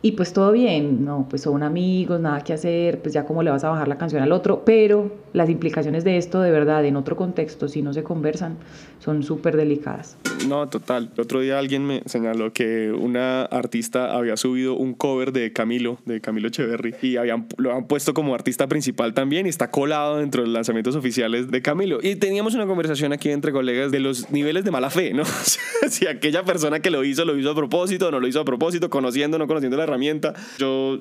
[0.00, 3.50] y pues todo bien, no, pues son amigos, nada que hacer, pues ya cómo le
[3.50, 6.94] vas a bajar la canción al otro, pero las implicaciones de esto de verdad en
[6.94, 8.58] otro contexto, si no se conversan,
[9.00, 10.16] son súper delicadas.
[10.46, 11.10] No, total.
[11.14, 15.98] El otro día alguien me señaló que una artista había subido un cover de Camilo,
[16.04, 20.18] de Camilo Echeverry, y habían, lo han puesto como artista principal también y está colado
[20.18, 21.98] dentro de los lanzamientos oficiales de Camilo.
[22.02, 25.24] Y teníamos una conversación aquí entre colegas de los niveles de mala fe, ¿no?
[25.88, 28.90] si aquella persona que lo hizo lo hizo a propósito, no lo hizo a propósito,
[28.90, 30.34] conociendo, no conociendo la herramienta.
[30.58, 31.00] Yo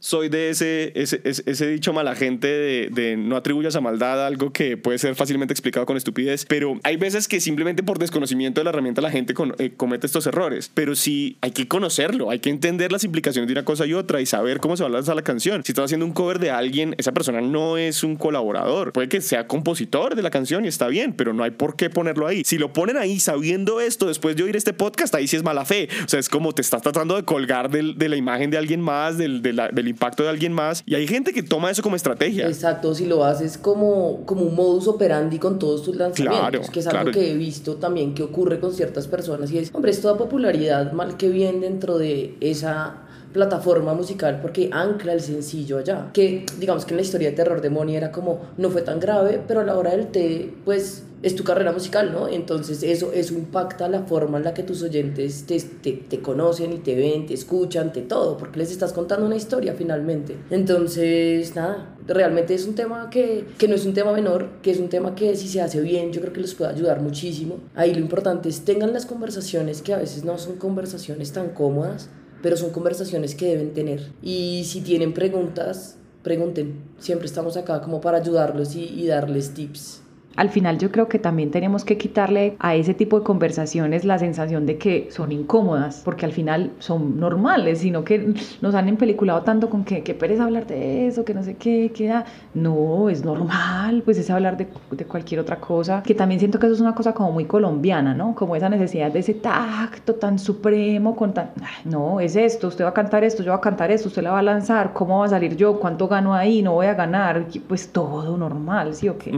[0.00, 4.52] soy de ese, ese, ese, dicho mala gente de, de, no atribuyas a maldad algo
[4.52, 8.64] que puede ser fácilmente explicado con estupidez, pero hay veces que simplemente por desconocimiento de
[8.64, 12.50] la herramienta la gente eh, comete estos errores, pero sí hay que conocerlo, hay que
[12.50, 15.16] entender las implicaciones de una cosa y otra y saber cómo se va a lanzar
[15.16, 15.64] la canción.
[15.64, 19.20] Si estás haciendo un cover de alguien, esa persona no es un colaborador, puede que
[19.20, 22.42] sea compositor de la canción y está bien, pero no hay por qué ponerlo ahí.
[22.44, 25.64] Si lo ponen ahí sabiendo esto después de oír este podcast, ahí sí es mala
[25.64, 25.88] fe.
[26.04, 29.18] O sea, es como te estás tratando de colgar de la imagen de alguien más,
[29.18, 30.82] del, de la, del impacto de alguien más.
[30.86, 32.46] Y hay gente que toma eso como estrategia.
[32.46, 36.86] Exacto, si lo haces como, como un modus operandi con todos tus lanzamientos, que es
[36.86, 39.50] algo que he visto también que ocurre con ciertas personas.
[39.50, 44.70] Y es, hombre, es toda popularidad mal que bien dentro de esa plataforma musical porque
[44.72, 46.10] ancla el sencillo allá.
[46.12, 49.00] Que digamos que en la historia de terror de Moni era como no fue tan
[49.00, 52.28] grave, pero a la hora del té, pues es tu carrera musical, ¿no?
[52.28, 56.72] Entonces eso, eso impacta la forma en la que tus oyentes te, te, te, conocen
[56.72, 60.36] y te ven, te escuchan, te todo, porque les estás contando una historia finalmente.
[60.50, 64.78] Entonces, nada, realmente es un tema que, que no es un tema menor, que es
[64.78, 67.58] un tema que si se hace bien, yo creo que les puede ayudar muchísimo.
[67.74, 72.10] Ahí lo importante es tengan las conversaciones que a veces no son conversaciones tan cómodas,
[72.42, 74.12] pero son conversaciones que deben tener.
[74.22, 76.82] Y si tienen preguntas, pregunten.
[77.00, 80.02] Siempre estamos acá como para ayudarlos y, y darles tips
[80.36, 84.18] al final yo creo que también tenemos que quitarle a ese tipo de conversaciones la
[84.18, 89.42] sensación de que son incómodas, porque al final son normales, sino que nos han empeliculado
[89.42, 92.24] tanto con que, qué pereza hablar de eso, que no sé qué, queda.
[92.54, 96.66] No, es normal, pues es hablar de, de, cualquier otra cosa, que también siento que
[96.66, 98.34] eso es una cosa como muy colombiana, ¿no?
[98.34, 101.50] Como esa necesidad de ese tacto tan supremo, con tan...
[101.84, 104.30] no, es esto, usted va a cantar esto, yo voy a cantar esto, usted la
[104.30, 105.80] va a lanzar, ¿cómo va a salir yo?
[105.80, 106.62] ¿Cuánto gano ahí?
[106.62, 109.32] No voy a ganar, pues todo normal, ¿sí o qué?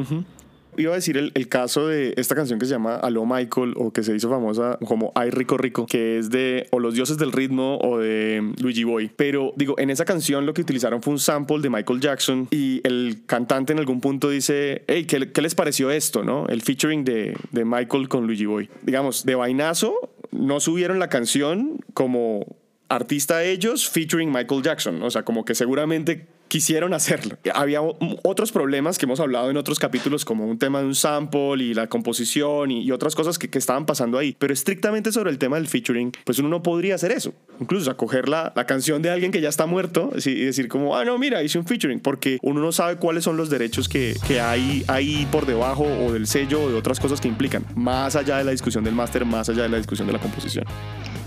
[0.77, 3.93] Iba a decir el, el, caso de esta canción que se llama Aló Michael o
[3.93, 7.33] que se hizo famosa como Ay Rico Rico, que es de o Los Dioses del
[7.33, 9.11] Ritmo o de Luigi Boy.
[9.15, 12.81] Pero digo, en esa canción lo que utilizaron fue un sample de Michael Jackson y
[12.85, 16.25] el cantante en algún punto dice, hey, ¿qué, qué les pareció esto?
[16.25, 16.47] ¿no?
[16.49, 18.69] El featuring de, de Michael con Luigi Boy.
[18.83, 22.47] Digamos, de vainazo, no subieron la canción como
[22.89, 25.03] artista ellos featuring Michael Jackson.
[25.03, 27.39] O sea, como que seguramente quisieron hacerlo.
[27.55, 31.63] Había otros problemas que hemos hablado en otros capítulos, como un tema de un sample
[31.63, 34.35] y la composición y, otras cosas que, que, estaban pasando ahí.
[34.37, 37.33] Pero estrictamente sobre el tema del featuring, pues uno no podría hacer eso.
[37.61, 41.05] Incluso acoger la, la canción de alguien que ya está muerto y decir como, ah,
[41.05, 44.41] no, mira, hice un featuring, porque uno no sabe cuáles son los derechos que, que
[44.41, 48.39] hay ahí por debajo o del sello o de otras cosas que implican, más allá
[48.39, 50.65] de la discusión del máster, más allá de la discusión de la composición.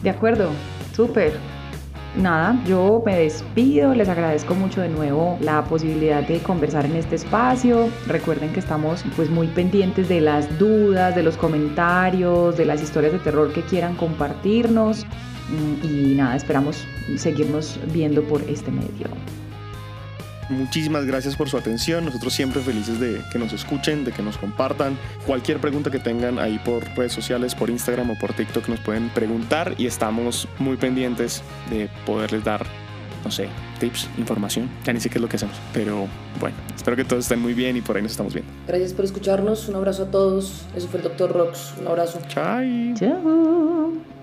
[0.04, 0.50] De acuerdo,
[0.94, 1.32] súper
[2.16, 7.16] nada, yo me despido, les agradezco mucho de nuevo la posibilidad de conversar en este
[7.16, 7.90] espacio.
[8.08, 13.14] Recuerden que estamos pues muy pendientes de las dudas, de los comentarios, de las historias
[13.14, 16.86] de terror que quieran compartirnos mm, y nada, esperamos
[17.18, 19.08] seguirnos viendo por este medio.
[20.50, 22.06] Muchísimas gracias por su atención.
[22.06, 24.98] Nosotros siempre felices de que nos escuchen, de que nos compartan.
[25.26, 29.10] Cualquier pregunta que tengan ahí por redes sociales, por Instagram o por TikTok nos pueden
[29.10, 32.66] preguntar y estamos muy pendientes de poderles dar,
[33.24, 33.48] no sé,
[33.80, 34.70] tips, información.
[34.84, 35.56] Ya ni sé qué es lo que hacemos.
[35.74, 36.08] Pero
[36.40, 38.52] bueno, espero que todos estén muy bien y por ahí nos estamos viendo.
[38.68, 39.68] Gracias por escucharnos.
[39.70, 40.66] Un abrazo a todos.
[40.76, 41.32] Eso fue el Dr.
[41.32, 41.74] Rox.
[41.80, 42.20] Un abrazo.
[42.28, 42.62] Chao.
[42.96, 44.23] Chao.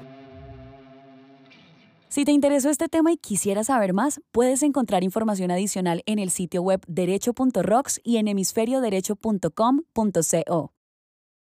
[2.11, 6.31] Si te interesó este tema y quisieras saber más, puedes encontrar información adicional en el
[6.31, 10.73] sitio web derecho.rocks y en hemisferioderecho.com.co.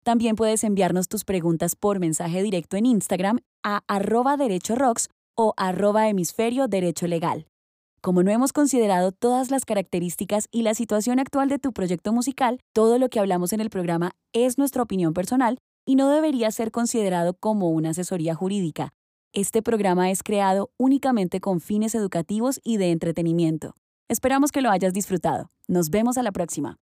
[0.04, 6.09] También puedes enviarnos tus preguntas por mensaje directo en Instagram a arroba derechorocks o arroba
[6.09, 7.48] hemisferio derecho legal.
[8.00, 12.61] Como no hemos considerado todas las características y la situación actual de tu proyecto musical,
[12.72, 16.70] todo lo que hablamos en el programa es nuestra opinión personal y no debería ser
[16.70, 18.92] considerado como una asesoría jurídica
[19.32, 23.76] este programa es creado únicamente con fines educativos y de entretenimiento.
[24.09, 25.52] Esperamos que lo hayas disfrutado.
[25.68, 26.78] Nos vemos a la próxima.